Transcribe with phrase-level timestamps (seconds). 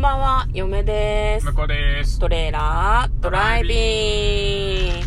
[0.00, 1.52] んばんは、嫁です向。
[1.52, 2.18] こうです。
[2.18, 5.06] トレーラードライビング。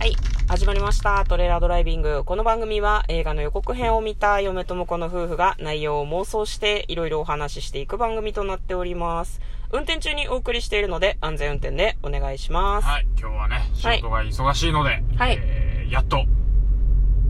[0.00, 0.16] はい。
[0.48, 1.22] 始まりました。
[1.26, 2.24] トレーラードライビング。
[2.24, 9.42] この番組は映画の予告編を見た嫁と婿の夫婦が内容を妄想していろいろお話ししていく番組となっております。
[9.70, 12.88] 運転中にお送りしているので安全運転でお願いします。
[12.88, 16.24] はい、今日はね、仕事が忙しいので、はいえーやっと、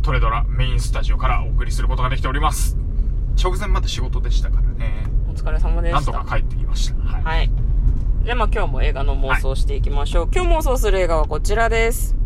[0.03, 2.77] トレドラメインスタジオからお送りすることができております。
[3.43, 6.13] 直前まで仕事でしたからね、お疲れ様でした。
[6.13, 6.97] なんとか帰ってきました。
[6.97, 7.23] はい。
[7.23, 7.51] はい。
[8.25, 10.29] で、まあ今日も映画の妄想をしていきましょう。
[10.35, 12.17] 今日妄想する映画はこちらです。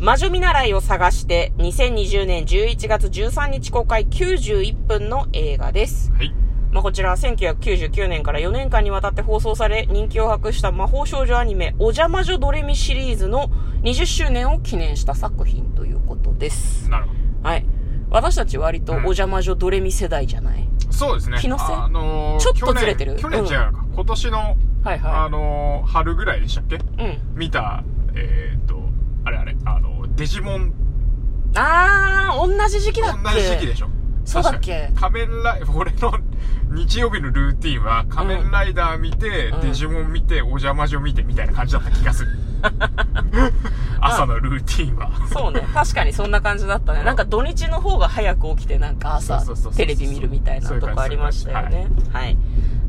[0.00, 6.10] 魔女見習いを探して2020年11月13日公開91分の映画です。
[6.12, 6.34] はい。
[6.72, 13.48] まあこちらは1999年から4年間にわたって放送され人気を博した魔法少女アニメお邪魔女ドレミシリーズの
[13.82, 16.90] 20周年を記念した作品ということです。
[16.90, 17.12] なるほ
[17.44, 17.66] はい。
[18.14, 20.92] 私たち割とおうん邪魔女ドレミ世代じゃない、ど。
[20.92, 21.38] そうですね。
[21.40, 23.16] 気のせいあのーちょっとずれてる？
[23.16, 23.84] 去年去年うん違うか。
[23.94, 26.76] 今年の、はいはあのー春ぐらいでしたっけ？
[26.76, 26.78] い。
[26.78, 27.18] うん。
[27.34, 27.82] 見た、
[28.14, 28.80] えーっと、
[29.24, 30.72] あれあれ、あの、デジモン
[31.56, 33.22] あー、同じ時期だっけ？
[33.22, 33.88] 同じ時期でしょ。
[34.24, 34.82] そうだっけ？
[34.90, 36.12] 確か仮面ライ俺の
[36.74, 42.30] 日曜日のルーティンは仮面ライダー見て、うんデジモン見て、お邪魔女見てみたいな感じだった気がする。
[44.44, 45.10] ルーティンは。
[45.32, 45.66] そうね。
[45.74, 47.02] 確かにそんな感じだったね。
[47.02, 49.44] なんか土日の方が早く起きてなんか朝
[49.76, 51.88] テレビ見るみたいなとこありましたよね。
[52.12, 52.36] はい。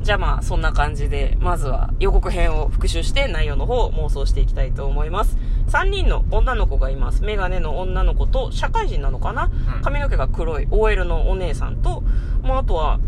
[0.01, 5.35] じゃあまあそんな感じで、まずは予告編を復習して内容の方を妄想していきたいと思います。
[5.69, 7.23] 3人の女の子がいます。
[7.23, 9.45] メガネの女の子と社会人なのかな？
[9.45, 12.03] うん髪の毛が黒い OL のお姉さんと、
[12.43, 12.99] もうあとは、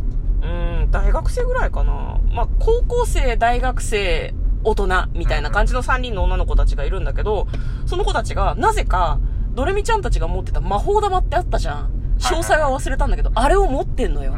[0.42, 2.20] うーん、大学生ぐらいかな。
[2.32, 4.34] まあ高校生、大学生、
[4.68, 7.48] 大人みたいな感じの3人の女の子たちがいるんだけど、
[7.86, 9.20] その子たちが、なぜか、
[9.54, 11.92] ドレミちゃんたちが持ってた魔法玉ってあったじゃん。
[12.20, 14.36] 詳細は忘れたんだけど、あれを持ってんのよ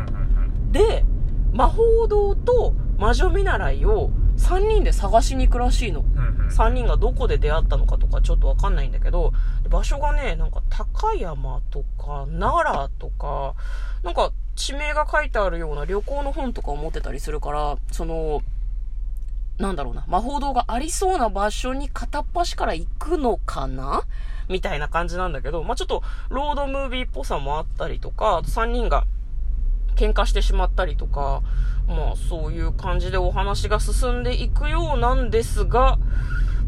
[0.72, 1.04] で、
[1.52, 6.02] 魔法堂と魔女見習いを3人で探しに行くらしいの。
[6.02, 9.34] うんうん3人がどこで出会ったのかとかちょっとわかんないんだけど、
[9.70, 13.54] 場所がね、なんか高山とか奈良とか、
[14.04, 18.42] なんか地名が書いてあるような旅行の本とかを持ってたりするから、その、
[19.60, 24.04] なんだろうな、魔法堂がありそうな場所に片っ端から行くのかな？
[24.48, 29.06] みたいな感じなんだけど、まあ、ちょっとロードムービーっぽさもあったりとか、あと3人が
[29.96, 31.44] 喧嘩してしまったりとか、
[31.88, 36.00] まあそういう感じでお話が進んでいくようなんですが、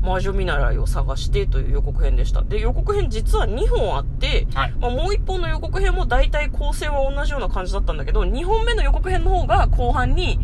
[0.01, 2.41] 魔女見習いを探してという予告編でした。
[2.41, 4.71] で、予告編実は2本あって、はい。
[4.79, 10.39] まあ、もう1本の予告編も大体構成は同じような感じだったんだけど、2本目の予告編の方が後半に、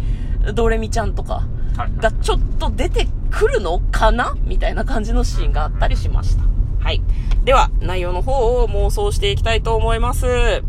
[0.54, 1.57] ドレミちゃんとかはい。
[1.78, 4.36] がちょっと出てくるのかな？
[4.44, 6.44] みたいな感じのシーンがあったりしました。
[6.84, 7.02] はい。
[7.44, 10.64] では、内容の方を妄想していきたいと思います。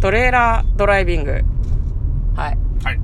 [0.00, 1.32] トレーラードライビング。
[1.32, 2.58] はい。
[2.84, 3.00] はい。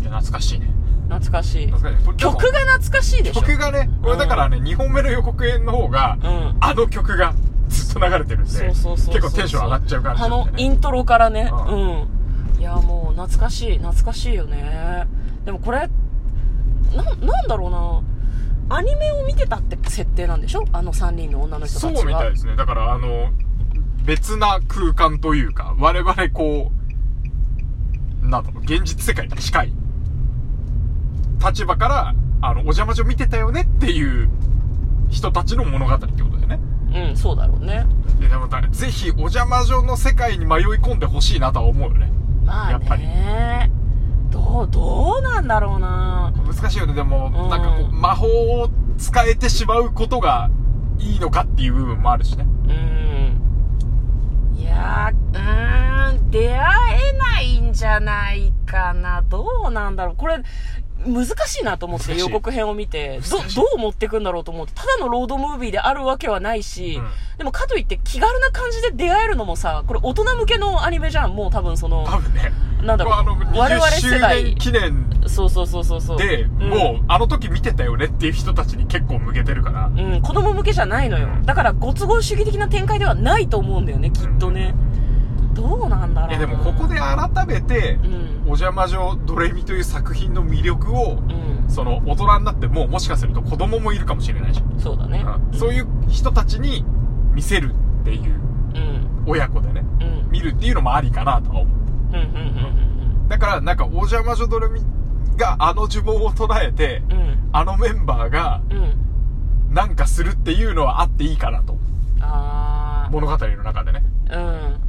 [0.00, 0.68] いや、懐かしいね。
[1.08, 1.66] 懐かしい。
[1.66, 2.16] 懐かしい。
[2.16, 3.40] 曲が懐かしいでしょ？
[3.40, 6.56] 曲がね、これだからね、2本目の予告編の方が、うん。
[6.60, 7.34] あの曲が
[7.68, 8.50] ずっと流れてるんで。
[8.68, 8.96] 結構
[9.30, 10.28] テンション上がっちゃう感じね。
[10.28, 11.50] の、イントロからね。
[11.52, 11.76] うう
[12.58, 12.60] ん。
[12.60, 13.78] いや、もう懐かしい。
[13.78, 15.06] 懐かしいよね。
[15.44, 15.88] でもこれ、
[16.96, 17.70] な、なんだろう
[18.70, 18.76] な。
[18.76, 20.64] アニメを見てたって設定なんでしょ？
[20.72, 22.00] あの3人の女の人たちそが。
[22.02, 22.54] うみたいですね。
[22.56, 23.30] だから、あの、
[24.04, 26.70] 別な空間というか、我々こ
[28.22, 29.72] う、なんだろう、現実世界に近い
[31.44, 34.28] 立場から、あの、お邪魔女見てたよねっていう
[35.08, 36.58] 人たちの物語ってことだよね。
[37.10, 37.86] うん、そうだろうね。
[38.20, 42.10] で、でもだ、ぜひお邪魔女の世界に迷い込んでほしいなとは思うよね。
[42.44, 43.70] まあやっぱりね。
[44.30, 46.32] どう、どうなんだろうな。
[46.46, 46.94] 難しいよね。
[46.94, 50.50] でも、うんなんかこう、魔法を使えてしまうことが
[50.98, 52.46] いいのかっていう部分もあるしね。
[52.64, 54.58] うん。
[54.58, 56.64] いやー、うーん、出会
[57.14, 59.22] えないんじゃないかな。
[59.22, 60.16] どうなんだろう。
[60.16, 60.42] これ、
[61.06, 71.36] 難しいなと思って予告編を見て、ど、どう持ってくんだろうと思って、ただのロードムービーであるわけはないし、うんでもかといって気軽な感じで出会えるのもさ、これ大人向けのアニメじゃん。
[71.36, 72.52] もう多分その、多分ね。
[72.82, 76.18] なんだろう我々20周世代年記念そうそうそうそうそう。
[76.18, 79.86] で、んもう、あの時見てたよねっていう人たちに結構向けてるから。
[79.86, 81.28] うん、子供向けじゃないのよ。
[81.44, 84.74] だから、ご都合主義的な展開ではないと思うんだよね、きっとね。
[85.60, 86.36] どうなんだろうな。
[86.36, 88.42] いやでもここで改めてう、ん。
[88.44, 91.70] お邪魔女ドレミという作品の魅力を、うん。
[91.70, 94.80] その大人になってもうもしかすると子供もいるかもしれないじゃん。
[94.80, 95.24] そうだね。
[95.52, 96.84] うんそういう人たちに
[97.32, 98.34] 見せるっていう、
[98.74, 99.24] うん。
[99.26, 100.30] 親子でね、うん。
[100.30, 101.76] 見るっていうのもありかなとは思う。
[102.08, 102.14] うん。
[102.14, 102.22] うん。
[103.22, 103.28] うん。
[103.28, 104.80] だからなんかお邪魔女ドレミ
[105.36, 107.02] があの呪文を唱えて。
[107.50, 109.74] あのメンバーがうん。
[109.74, 111.78] なんかするっていうのはあっていいかなと。
[112.20, 114.02] あ物語の中でね。
[114.26, 114.36] ー。
[114.36, 114.87] うん。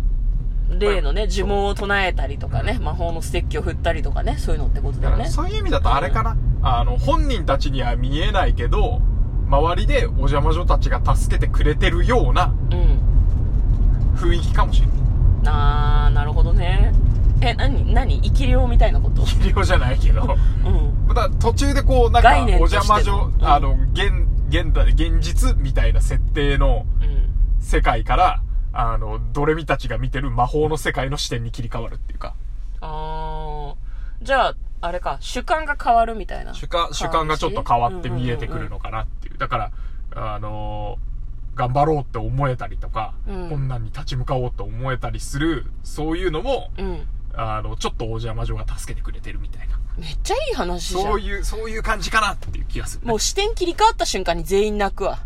[0.77, 5.25] 例のね、呪文を唱えたりとかね、魔法のステッキを振ったりとかね、そういうのってことだよね。
[5.25, 9.01] そういう意味だとあれかな、あの、本人たちには見えないけど、
[9.49, 12.99] 周りでお邪魔女たちが助けてくれてるようなうん。
[14.15, 14.97] 雰囲気かもしれない。
[15.47, 16.93] あー、なるほどね。
[17.41, 19.21] え、なに、なに生き量みたいなこと？
[19.21, 20.21] 医療じゃないけど。
[20.65, 21.07] うん。
[21.07, 24.11] また途中でこう、なんか、お邪魔女、うんあの、現、
[24.49, 27.29] 現代、現実みたいな設定のうん。
[27.61, 28.41] 世界から、
[28.81, 32.33] あの、ドレミたちが見てる魔法の世界の視点に切り替わるっていうか、
[32.79, 34.25] あー。
[34.25, 36.53] じゃあ、あれか、主観が変わるみたいな。
[36.53, 39.37] 主観、主観がちょっと変わって見えてくるのかなっていう。
[39.37, 39.71] だから、
[40.15, 40.97] あの
[41.55, 47.05] 頑張ろうって思えたりとか、うん困難に立ち向かおうと思えたりする、そういうのも、うん。
[47.33, 49.77] あの、ちょっとお邪魔女が助けてくれてるみたいな。
[49.97, 51.03] めっちゃいい話じゃん。
[51.03, 55.19] そういう、そういう感じかなっていう気がする、もう視点切り替わった瞬間に全員泣くわ。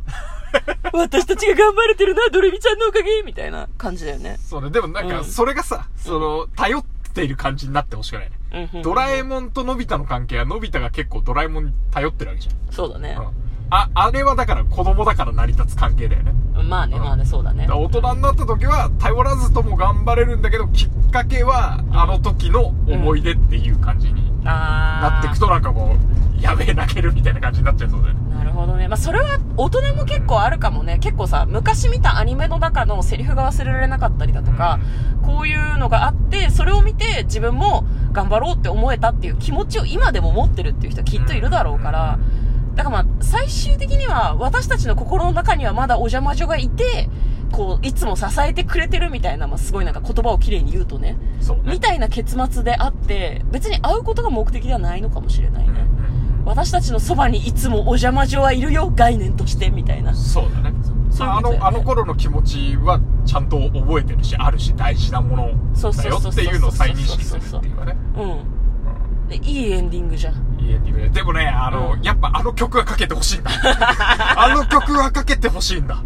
[0.94, 4.38] 私たちが頑張れてるな、ドレミちゃんのおかげみたいな感じだよね。
[4.39, 4.69] そうね。
[4.69, 6.83] でもなんか、うんそれがさ、その、頼っ
[7.13, 8.31] ている感じになってほしくないね。
[8.53, 13.23] うんうんうんドラえもんとのび太の関係は、のび太が結構ドラえもんに頼ってるわけじそうだねゃん。。
[13.23, 13.29] うん。
[13.71, 16.33] あ、あれはだから子供だから成り立つ関係だよね。
[16.69, 25.95] まあね、うんまあね、そうだねだ大人になった時は、頼らずとも頑張れるんだけど、きっかけは、あの時の思い出っていう感じになあっていくと、なんかこ
[26.38, 28.19] う、やべえ泣けるみたいな感じになっちゃいそうだよね。
[28.44, 28.45] ー。
[28.45, 28.88] なるほどね。
[28.88, 31.00] まあそれは大人も結構あるかもね。
[31.00, 34.80] 結構さ、昔見たアニメの中のセリフが忘れられなかったりだとか、
[35.24, 42.19] こういうのがあって、それを見て自分も頑張ろうって思えたっていう気持ちを今でも持ってるっていう人はきっといるだろうから、
[42.75, 47.10] だからまあ、最終的には私たちの心の中にはまだお邪魔女がいて、
[47.51, 51.18] こう、いつも支えてくれてるみたいな、まあすごいなんか言葉をきれいに言うとね、
[51.63, 51.72] ね。
[51.72, 55.86] みたいな結末であって、別に会うことが目的ではないのかもしれないね。
[56.45, 60.13] 私たちのそばにいつもお邪魔女はいるよ、概念として、みたいな。
[60.13, 60.69] そうだね。
[60.69, 60.81] あの、
[61.12, 67.95] そういうことだよねあの頃の気持ちはちゃんと覚えてるし、あるし、大事なものだよっていうのを再認識するっていうかね。
[68.18, 69.30] うん。
[69.30, 70.60] で、いいエンディングじゃん。
[70.60, 71.10] いいエンディングで。
[71.10, 73.51] でもね、あの、うんやっぱあの曲はかけてほしいんだ。
[74.38, 76.04] あの曲はかけてほしいんだ。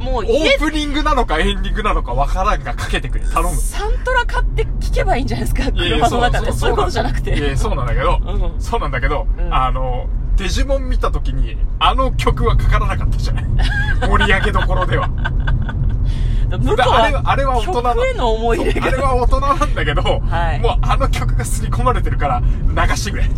[0.00, 3.24] オもう家ープニングなのかエンディングなのかわからんがかけてくれ。
[3.24, 3.56] 頼む。
[3.56, 6.52] サントラ買って聞けばいいんじゃないですか車の中で。
[6.52, 7.50] そういうことじゃなくて。
[7.50, 10.06] やそうなんだけど、うんそうなんだけど、うんあの、
[10.36, 13.44] デジモン見た時に、あの曲はかからなかったじゃない。
[14.08, 15.08] 盛り上げどころでは。
[16.48, 19.08] 向こうであれはあれはは大人な曲への思い入れあれが。
[19.08, 23.28] は大人なんだけど、はいもうあの曲が刷り込まれてるから流してくれ。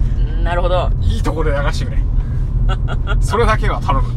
[0.45, 0.91] なるほど。
[1.01, 1.99] いいところで流してくれ。
[3.21, 4.09] それだけは頼む。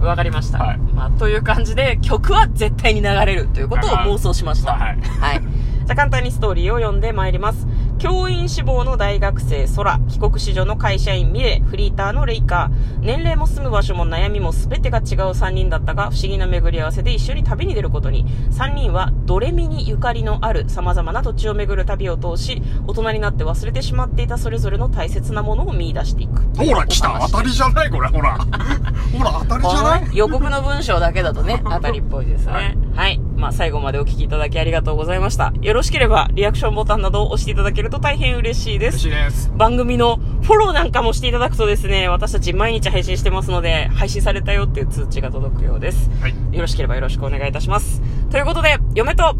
[0.00, 0.58] わかりました。
[0.58, 4.72] はいまあ、という感じで、曲は絶対に流れるということを妄想しました。
[4.72, 5.40] はいはい。
[5.40, 7.66] じゃあ簡単にストーリーを読んでまいります。
[7.98, 26.42] 教員志望の大学生、空、帰国子女の会社員、ミレ、フリーターのレイカー、年齢も住む場所も悩みも全てが違う3人だったが、不思議な巡り合わせで一緒に旅に出ることに、3人はドレミにゆかりのある様々な土地を巡る旅を通し、大人になって忘れてしまっていたそれぞれの大切なものを見出していく。
[26.58, 27.90] ほら、来た当たりじゃない？
[27.90, 28.36] これ、ほら。
[28.36, 30.16] ほら、当たりじゃない？
[30.16, 32.52] 予告の文章だけだとね、 当たりっぽいですね。
[32.94, 33.20] ははいい。
[33.36, 35.52] まあ、最後までお聞きいただきありがとうございました。
[35.60, 39.02] よろしければ、リアクションボタンなどを押していただけると大変嬉しいで嬉す。
[39.02, 39.52] しいです。
[39.56, 46.10] 番組のフォローなんかもしていただくとですね、私たち毎日配信してますので、配信されたよっていう通知が届くようです。
[46.20, 46.34] はい。
[46.52, 48.00] よろしければよろしくお願いいたします。
[48.30, 49.34] ということで、嫁と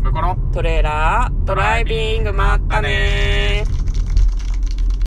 [0.53, 3.76] トレーラー、ドライビング、まったねー。